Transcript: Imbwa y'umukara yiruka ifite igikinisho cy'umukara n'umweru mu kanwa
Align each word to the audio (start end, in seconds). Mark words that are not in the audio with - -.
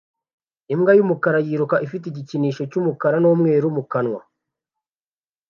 Imbwa 0.73 0.91
y'umukara 0.97 1.39
yiruka 1.47 1.75
ifite 1.85 2.05
igikinisho 2.07 2.61
cy'umukara 2.71 3.17
n'umweru 3.21 3.67
mu 3.75 3.83
kanwa 3.91 4.21